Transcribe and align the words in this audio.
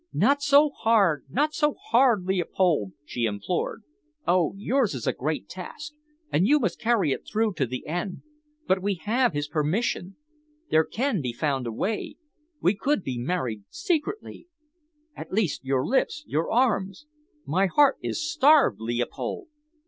"Not 0.13 0.41
so 0.41 0.71
hard 0.71 1.25
not 1.29 1.53
so 1.53 1.75
hard, 1.75 2.23
Leopold!" 2.23 2.93
she 3.05 3.25
implored. 3.25 3.83
"Oh! 4.27 4.55
yours 4.57 4.95
is 4.95 5.05
a 5.05 5.13
great 5.13 5.47
task, 5.47 5.93
and 6.31 6.47
you 6.47 6.57
must 6.59 6.79
carry 6.79 7.11
it 7.11 7.27
through 7.27 7.53
to 7.57 7.67
the 7.67 7.85
end, 7.85 8.23
but 8.65 8.81
we 8.81 8.95
have 8.95 9.33
his 9.33 9.47
permission 9.47 10.15
there 10.71 10.85
can 10.85 11.21
be 11.21 11.31
found 11.33 11.67
a 11.67 11.71
way 11.71 12.15
we 12.59 12.73
could 12.75 13.03
be 13.03 13.19
married 13.19 13.63
secretly. 13.69 14.47
At 15.15 15.31
least 15.31 15.63
your 15.65 15.85
lips 15.85 16.23
your 16.25 16.49
arms! 16.51 17.05
My 17.45 17.67
heart 17.67 17.97
is 18.01 18.27
starved, 18.27 18.79
Leopold." 18.81 19.49